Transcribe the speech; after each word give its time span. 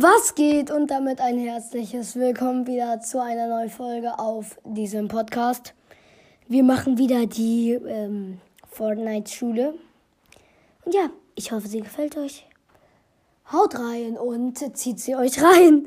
Was 0.00 0.36
geht 0.36 0.70
und 0.70 0.92
damit 0.92 1.20
ein 1.20 1.40
herzliches 1.40 2.14
Willkommen 2.14 2.68
wieder 2.68 3.00
zu 3.00 3.20
einer 3.20 3.48
neuen 3.48 3.68
Folge 3.68 4.16
auf 4.20 4.56
diesem 4.62 5.08
Podcast. 5.08 5.74
Wir 6.46 6.62
machen 6.62 6.98
wieder 6.98 7.26
die 7.26 7.72
ähm, 7.72 8.38
Fortnite-Schule. 8.70 9.74
Und 10.84 10.94
ja, 10.94 11.10
ich 11.34 11.50
hoffe, 11.50 11.66
sie 11.66 11.80
gefällt 11.80 12.16
euch. 12.16 12.46
Haut 13.52 13.76
rein 13.76 14.16
und 14.16 14.76
zieht 14.76 15.00
sie 15.00 15.16
euch 15.16 15.42
rein. 15.42 15.86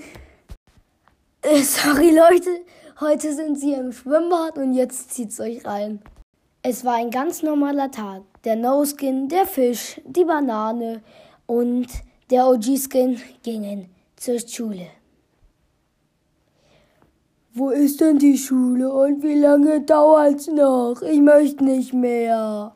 Äh, 1.41 1.61
sorry 1.61 2.09
Leute, 2.09 2.65
heute 2.99 3.33
sind 3.33 3.57
sie 3.57 3.75
im 3.75 3.93
Schwimmbad 3.93 4.57
und 4.57 4.73
jetzt 4.73 5.13
zieht's 5.13 5.39
euch 5.39 5.65
rein. 5.65 6.01
Es 6.63 6.83
war 6.83 6.95
ein 6.95 7.11
ganz 7.11 7.43
normaler 7.43 7.89
Tag. 7.91 8.23
Der 8.43 8.57
No-Skin, 8.57 9.29
der 9.29 9.45
Fisch, 9.45 10.01
die 10.03 10.25
Banane 10.25 11.01
und 11.45 11.87
der 12.29 12.45
OG-Skin 12.47 13.17
gingen 13.41 14.00
zur 14.21 14.39
Schule. 14.39 14.87
Wo 17.53 17.69
ist 17.71 17.99
denn 17.99 18.19
die 18.19 18.37
Schule 18.37 18.93
und 18.93 19.23
wie 19.23 19.33
lange 19.33 19.81
dauert's 19.81 20.47
noch? 20.47 21.01
Ich 21.01 21.19
möchte 21.19 21.63
nicht 21.63 21.91
mehr. 21.91 22.75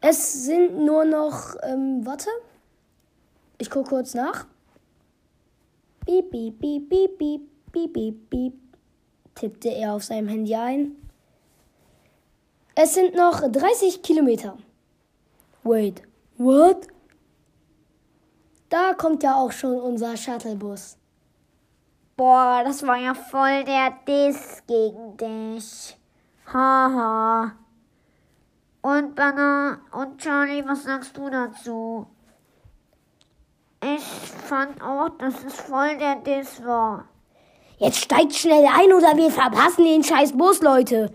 Es 0.00 0.44
sind 0.44 0.78
nur 0.78 1.04
noch, 1.04 1.56
ähm, 1.62 2.06
warte. 2.06 2.30
Ich 3.58 3.68
gucke 3.68 3.90
kurz 3.90 4.14
nach. 4.14 4.46
Piep, 6.06 6.30
piep, 6.30 6.60
piep, 6.60 6.88
piep, 6.88 7.18
piep, 7.18 7.40
piep, 7.72 7.92
piep, 7.92 8.30
piep, 8.30 8.54
tippte 9.34 9.70
er 9.70 9.94
auf 9.94 10.04
seinem 10.04 10.28
Handy 10.28 10.54
ein. 10.54 10.92
Es 12.76 12.94
sind 12.94 13.16
noch 13.16 13.40
30 13.40 14.02
Kilometer. 14.02 14.56
Wait, 15.64 16.02
what? 16.38 16.86
Da 18.76 18.92
kommt 18.92 19.22
ja 19.22 19.36
auch 19.36 19.52
schon 19.52 19.80
unser 19.80 20.18
Shuttlebus. 20.18 20.98
Boah, 22.14 22.60
das 22.62 22.86
war 22.86 22.98
ja 22.98 23.14
voll 23.14 23.64
der 23.64 23.94
Diss 24.06 24.62
gegen 24.66 25.16
dich. 25.16 25.96
Haha. 26.52 27.52
Und 28.82 29.14
Banner 29.14 29.78
und 29.92 30.18
Charlie, 30.18 30.62
was 30.68 30.82
sagst 30.82 31.16
du 31.16 31.30
dazu? 31.30 32.06
Ich 33.82 34.02
fand 34.02 34.82
auch, 34.82 35.08
dass 35.16 35.42
es 35.42 35.58
voll 35.58 35.96
der 35.96 36.16
Diss 36.16 36.62
war. 36.62 37.06
Jetzt 37.78 38.04
steigt 38.04 38.34
schnell 38.34 38.66
ein 38.66 38.92
oder 38.92 39.16
wir 39.16 39.30
verpassen 39.30 39.84
den 39.86 40.04
scheiß 40.04 40.36
Bus, 40.36 40.60
Leute. 40.60 41.14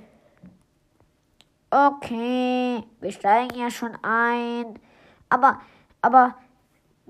Okay, 1.69 2.83
wir 2.99 3.11
steigen 3.11 3.55
ja 3.55 3.69
schon 3.69 3.95
ein. 4.01 4.79
Aber, 5.29 5.61
aber 6.01 6.33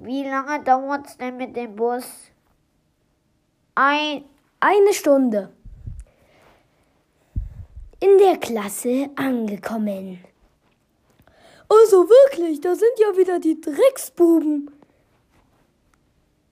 wie 0.04 0.24
lange 0.24 0.64
dauert 0.64 1.08
es 1.08 1.18
denn 1.18 1.38
mit 1.38 1.56
dem 1.56 1.76
Bus? 1.76 2.06
Ein, 3.76 4.26
eine 4.60 4.94
Stunde. 4.94 5.52
In 8.00 8.18
der 8.18 8.38
Klasse 8.38 9.10
angekommen. 9.16 10.24
Also 11.70 12.10
wirklich, 12.10 12.60
da 12.62 12.76
sind 12.76 12.98
ja 12.98 13.16
wieder 13.16 13.40
die 13.40 13.62
Drecksbuben. 13.62 14.72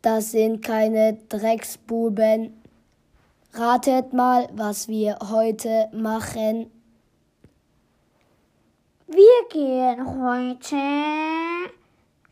Das 0.01 0.31
sind 0.31 0.63
keine 0.63 1.17
Drecksbuben. 1.27 2.61
Ratet 3.53 4.13
mal, 4.13 4.47
was 4.53 4.87
wir 4.87 5.17
heute 5.29 5.89
machen. 5.91 6.71
Wir 9.07 9.49
gehen 9.49 10.21
heute 10.21 10.75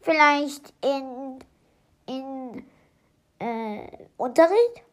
vielleicht 0.07 0.73
in, 0.81 1.39
in 2.05 2.63
äh, 3.39 3.87
Unterricht? 4.15 4.83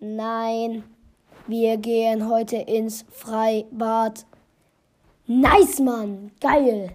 Nein, 0.00 0.82
wir 1.46 1.76
gehen 1.76 2.28
heute 2.28 2.56
ins 2.56 3.04
Freibad. 3.10 4.26
Nice, 5.26 5.78
Mann, 5.78 6.32
geil. 6.40 6.90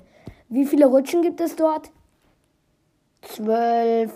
Wie 0.50 0.66
viele 0.66 0.86
Rutschen 0.86 1.22
gibt 1.22 1.40
es 1.40 1.56
dort? 1.56 1.90
Zwölf, 3.22 4.12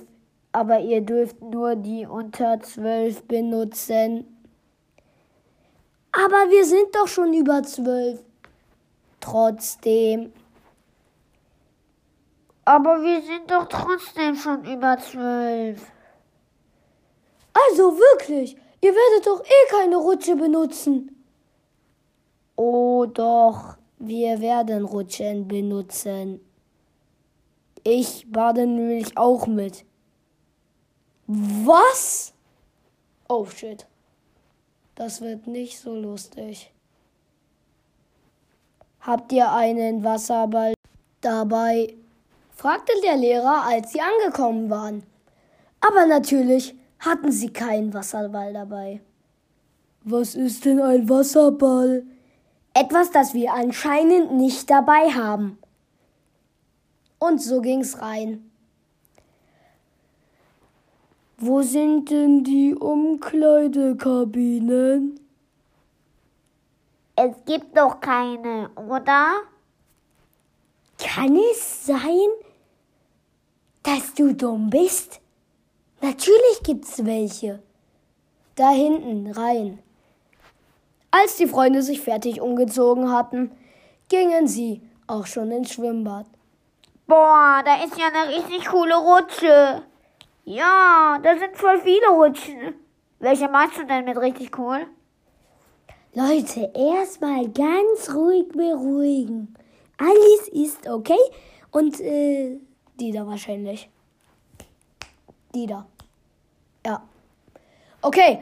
aber 0.51 0.79
ihr 0.79 1.01
dürft 1.01 1.41
nur 1.41 1.75
die 1.75 2.05
unter 2.05 2.59
zwölf 2.59 3.23
benutzen. 3.23 4.25
Aber 6.11 6.49
wir 6.49 6.65
sind 6.65 6.93
doch 6.93 7.07
schon 7.07 7.33
über 7.33 7.63
zwölf. 7.63 8.19
Trotzdem. 9.19 10.33
Aber 12.65 13.01
wir 13.03 13.21
sind 13.21 13.49
doch 13.51 13.67
trotzdem 13.67 14.35
schon 14.35 14.65
über 14.65 14.97
zwölf. 14.97 15.85
Also 17.53 17.97
wirklich, 17.97 18.57
ihr 18.81 18.91
werdet 18.91 19.27
doch 19.27 19.43
eh 19.45 19.69
keine 19.69 19.97
Rutsche 19.97 20.35
benutzen. 20.35 21.23
Oh 22.55 23.05
doch, 23.05 23.77
wir 23.99 24.41
werden 24.41 24.83
Rutschen 24.83 25.47
benutzen. 25.47 26.39
Ich 27.83 28.25
bade 28.31 28.65
nämlich 28.65 29.15
auch 29.15 29.45
mit. 29.45 29.85
Was? 31.27 32.33
Oh 33.29 33.45
shit. 33.45 33.85
Das 34.95 35.21
wird 35.21 35.45
nicht 35.45 35.79
so 35.79 35.93
lustig. 35.93 36.71
Habt 39.01 39.31
ihr 39.33 39.51
einen 39.51 40.03
Wasserball 40.03 40.73
dabei? 41.21 41.95
Fragte 42.55 42.93
der 43.03 43.17
Lehrer, 43.17 43.63
als 43.65 43.91
sie 43.91 44.01
angekommen 44.01 44.69
waren. 44.69 45.03
Aber 45.81 46.05
natürlich 46.05 46.75
hatten 46.99 47.31
sie 47.31 47.51
keinen 47.53 47.93
Wasserball 47.93 48.53
dabei. 48.53 49.01
Was 50.03 50.35
ist 50.35 50.65
denn 50.65 50.81
ein 50.81 51.09
Wasserball? 51.09 52.05
Etwas, 52.73 53.11
das 53.11 53.33
wir 53.33 53.53
anscheinend 53.53 54.33
nicht 54.33 54.69
dabei 54.69 55.11
haben. 55.11 55.57
Und 57.19 57.41
so 57.41 57.61
ging's 57.61 58.01
rein. 58.01 58.51
Wo 61.37 61.61
sind 61.61 62.09
denn 62.09 62.43
die 62.43 62.75
Umkleidekabinen? 62.75 65.19
Es 67.15 67.35
gibt 67.45 67.77
doch 67.77 67.99
keine, 67.99 68.71
oder? 68.75 69.43
Kann 70.97 71.37
es 71.51 71.85
sein, 71.85 72.29
dass 73.85 74.13
du 74.15 74.33
dumm 74.33 74.69
bist? 74.69 75.21
Natürlich 76.01 76.63
gibt's 76.63 77.05
welche. 77.05 77.61
Da 78.55 78.71
hinten 78.71 79.31
rein. 79.31 79.79
Als 81.11 81.37
die 81.37 81.47
Freunde 81.47 81.81
sich 81.81 82.01
fertig 82.01 82.41
umgezogen 82.41 83.11
hatten, 83.11 83.51
gingen 84.09 84.47
sie 84.47 84.81
auch 85.07 85.25
schon 85.27 85.51
ins 85.51 85.71
Schwimmbad. 85.73 86.25
Boah, 87.07 87.61
da 87.63 87.83
ist 87.83 87.97
ja 87.97 88.07
eine 88.07 88.35
richtig 88.35 88.65
coole 88.65 88.95
Rutsche. 88.95 89.83
Ja, 90.43 91.19
da 91.21 91.37
sind 91.37 91.55
voll 91.55 91.79
viele 91.81 92.09
Rutschen. 92.09 92.75
Welche 93.19 93.47
meinst 93.47 93.77
du 93.77 93.85
denn 93.85 94.05
mit 94.05 94.17
richtig 94.17 94.57
cool? 94.57 94.87
Leute, 96.13 96.71
erstmal 96.73 97.47
ganz 97.49 98.13
ruhig 98.13 98.47
beruhigen. 98.49 99.53
Alles 99.97 100.47
ist 100.51 100.87
okay. 100.87 101.19
Und 101.71 101.99
äh, 101.99 102.59
die 102.99 103.11
da 103.11 103.25
wahrscheinlich. 103.25 103.89
Die 105.53 105.65
da. 105.65 105.85
Ja. 106.85 107.01
Okay. 108.01 108.41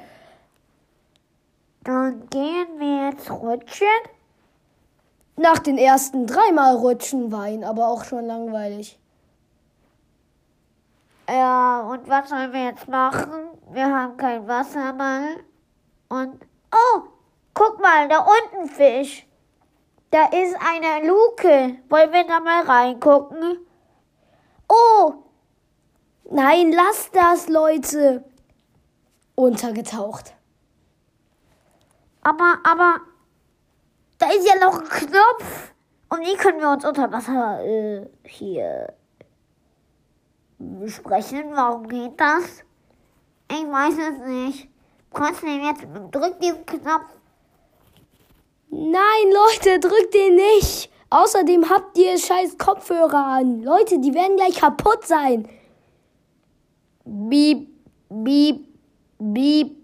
Dann 1.83 2.29
gehen 2.29 2.79
wir 2.79 3.09
jetzt 3.09 3.29
rutschen. 3.29 3.87
Nach 5.35 5.59
den 5.59 5.77
ersten 5.77 6.27
dreimal 6.27 6.75
rutschen 6.75 7.31
war 7.31 7.49
ihn 7.49 7.63
aber 7.63 7.87
auch 7.87 8.03
schon 8.03 8.25
langweilig. 8.25 8.99
Ja, 11.27 11.81
und 11.81 12.07
was 12.07 12.29
sollen 12.29 12.53
wir 12.53 12.65
jetzt 12.65 12.87
machen? 12.87 13.47
Wir 13.71 13.85
haben 13.85 14.17
kein 14.17 14.47
Wasserball. 14.47 15.37
Und, 16.09 16.45
oh, 16.71 17.01
guck 17.53 17.81
mal, 17.81 18.07
da 18.07 18.19
unten 18.19 18.69
Fisch. 18.69 19.25
Da 20.11 20.25
ist 20.25 20.55
eine 20.61 21.07
Luke. 21.07 21.77
Wollen 21.89 22.11
wir 22.11 22.27
da 22.27 22.39
mal 22.39 22.63
reingucken? 22.63 23.57
Oh! 24.67 25.13
Nein, 26.29 26.71
lasst 26.71 27.15
das, 27.15 27.47
Leute! 27.49 28.23
Untergetaucht. 29.35 30.33
Aber, 32.21 32.59
aber, 32.63 33.01
da 34.17 34.29
ist 34.31 34.47
ja 34.47 34.55
noch 34.55 34.79
ein 34.79 34.87
Knopf. 34.87 35.73
Und 36.09 36.21
wie 36.21 36.37
können 36.37 36.59
wir 36.59 36.69
uns 36.69 36.85
unter 36.85 37.11
Wasser 37.11 37.63
äh, 37.65 38.07
hier 38.23 38.93
besprechen? 40.59 41.51
Warum 41.53 41.87
geht 41.87 42.19
das? 42.19 42.63
Ich 43.51 43.65
weiß 43.65 43.95
es 43.97 44.27
nicht. 44.27 44.69
Trotzdem, 45.13 45.63
jetzt 45.63 45.85
drück 46.11 46.39
diesen 46.39 46.65
Knopf. 46.65 47.05
Nein, 48.69 49.31
Leute, 49.31 49.79
drückt 49.79 50.13
den 50.13 50.35
nicht. 50.35 50.92
Außerdem 51.13 51.69
habt 51.69 51.95
ihr 51.99 52.17
scheiß 52.17 52.57
Kopfhörer 52.57 53.23
an. 53.37 53.61
Leute, 53.61 53.99
die 53.99 54.15
werden 54.15 54.35
gleich 54.35 54.55
kaputt 54.55 55.05
sein. 55.05 55.47
Bieb, 57.05 57.69
bieb, 58.09 58.67
bieb. 59.19 59.77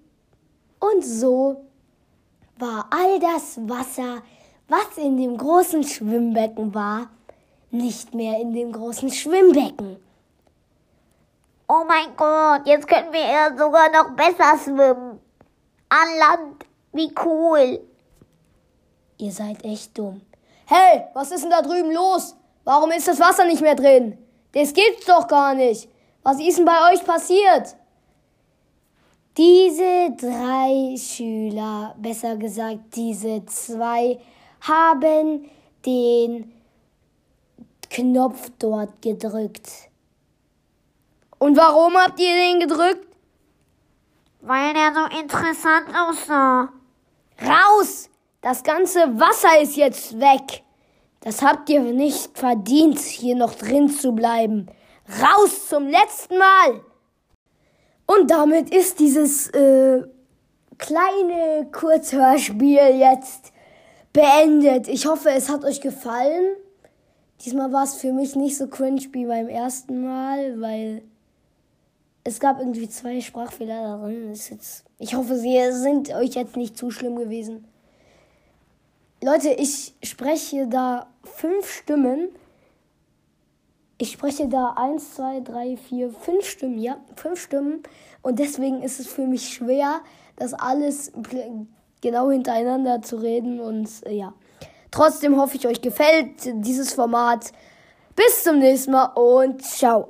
Und 0.79 1.05
so 1.05 1.65
war 2.57 2.87
all 2.89 3.19
das 3.19 3.59
Wasser, 3.69 4.23
was 4.69 4.97
in 4.97 5.17
dem 5.17 5.37
großen 5.37 5.83
Schwimmbecken 5.83 6.73
war, 6.73 7.11
nicht 7.69 8.15
mehr 8.15 8.39
in 8.41 8.51
dem 8.55 8.71
großen 8.71 9.11
Schwimmbecken. 9.11 9.97
Oh 11.67 11.83
mein 11.87 12.15
Gott, 12.17 12.65
jetzt 12.65 12.87
können 12.87 13.13
wir 13.13 13.21
ja 13.21 13.55
sogar 13.55 13.91
noch 13.91 14.15
besser 14.15 14.57
schwimmen. 14.57 15.19
An 15.89 16.17
Land, 16.17 16.65
wie 16.91 17.13
cool. 17.23 17.81
Ihr 19.19 19.31
seid 19.31 19.63
echt 19.63 19.95
dumm. 19.95 20.21
Hey, 20.71 21.06
was 21.16 21.31
ist 21.31 21.42
denn 21.42 21.50
da 21.50 21.63
drüben 21.63 21.92
los? 21.92 22.36
Warum 22.63 22.92
ist 22.92 23.07
das 23.07 23.19
Wasser 23.19 23.44
nicht 23.44 23.60
mehr 23.60 23.74
drin? 23.74 24.19
Das 24.51 24.71
gibt's 24.71 25.07
doch 25.07 25.27
gar 25.27 25.56
nicht. 25.56 25.89
Was 26.21 26.39
ist 26.39 26.60
denn 26.60 26.66
bei 26.66 26.94
euch 26.94 27.04
passiert? 27.04 27.75
Diese 29.36 30.12
drei 30.16 30.95
Schüler, 30.95 31.95
besser 31.98 32.36
gesagt 32.36 32.95
diese 32.95 33.44
zwei, 33.48 34.19
haben 34.62 35.50
den 35.88 36.54
Knopf 37.89 38.51
dort 38.60 39.01
gedrückt. 39.01 39.72
Und 41.39 41.57
warum 41.57 41.98
habt 41.98 42.19
ihr 42.19 42.36
den 42.36 42.60
gedrückt? 42.60 43.07
Weil 44.42 44.75
der 44.75 44.94
so 44.94 45.18
interessant 45.19 45.88
aussah. 45.98 46.69
Raus! 47.42 48.10
Das 48.41 48.63
ganze 48.63 49.00
Wasser 49.19 49.62
ist 49.62 49.75
jetzt 49.75 50.19
weg. 50.19 50.63
Das 51.19 51.41
habt 51.41 51.69
ihr 51.69 51.81
nicht 51.81 52.38
verdient, 52.38 52.97
hier 53.00 53.36
noch 53.36 53.53
drin 53.53 53.89
zu 53.89 54.13
bleiben. 54.13 54.68
Raus 55.21 55.68
zum 55.68 55.88
letzten 55.88 56.38
Mal! 56.38 56.81
Und 58.06 58.31
damit 58.31 58.74
ist 58.74 59.00
dieses 59.00 59.50
äh, 59.50 60.03
kleine 60.77 61.68
Kurzhörspiel 61.71 62.97
jetzt 62.97 63.51
beendet. 64.13 64.88
Ich 64.88 65.06
hoffe, 65.06 65.30
es 65.31 65.50
hat 65.50 65.65
euch 65.65 65.81
gefallen. 65.81 66.56
Diesmal 67.44 67.71
war 67.74 67.83
es 67.83 67.95
für 67.95 68.13
mich 68.13 68.36
nicht 68.36 68.57
so 68.57 68.68
cringe 68.68 69.01
wie 69.12 69.25
beim 69.25 69.50
ersten 69.50 70.01
Mal, 70.03 70.59
weil 70.62 71.03
es 72.24 72.39
gab 72.39 72.59
irgendwie 72.59 72.89
zwei 72.89 73.19
Sprachfehler 73.19 73.81
darin. 73.81 74.33
Ich 74.97 75.15
hoffe, 75.15 75.38
sie 75.38 75.71
sind 75.71 76.13
euch 76.13 76.36
jetzt 76.36 76.56
nicht 76.56 76.77
zu 76.77 76.89
schlimm 76.91 77.18
gewesen. 77.18 77.65
Leute, 79.21 79.50
ich 79.50 79.95
spreche 80.01 80.68
da 80.68 81.07
fünf 81.24 81.69
Stimmen. 81.69 82.30
Ich 83.98 84.13
spreche 84.13 84.48
da 84.48 84.75
eins, 84.77 85.16
zwei, 85.16 85.42
drei, 85.42 85.75
vier, 85.75 86.10
fünf 86.10 86.45
Stimmen, 86.45 86.80
ja, 86.80 86.98
fünf 87.18 87.42
Stimmen. 87.42 87.83
Und 88.21 88.39
deswegen 88.39 88.81
ist 88.81 89.00
es 89.00 89.07
für 89.07 89.27
mich 89.27 89.50
schwer, 89.50 90.00
das 90.38 90.54
alles 90.54 91.12
genau 92.01 92.31
hintereinander 92.31 93.01
zu 93.01 93.18
reden. 93.18 93.60
Und 93.60 93.89
äh, 94.06 94.13
ja, 94.13 94.33
trotzdem 94.89 95.38
hoffe 95.38 95.57
ich, 95.57 95.68
euch 95.68 95.81
gefällt 95.81 96.50
dieses 96.54 96.94
Format. 96.94 97.51
Bis 98.15 98.44
zum 98.44 98.60
nächsten 98.60 98.92
Mal 98.92 99.07
und 99.15 99.62
ciao. 99.62 100.10